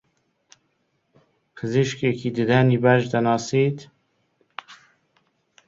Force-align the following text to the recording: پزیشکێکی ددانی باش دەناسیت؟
پزیشکێکی 1.55 2.29
ددانی 2.37 2.77
باش 2.83 3.03
دەناسیت؟ 3.13 3.77